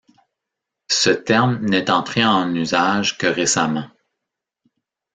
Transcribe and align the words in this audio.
Ce 0.89 1.11
terme 1.11 1.63
n'est 1.63 1.91
entré 1.91 2.25
en 2.25 2.55
usage 2.55 3.19
que 3.19 3.27
récemment. 3.27 3.87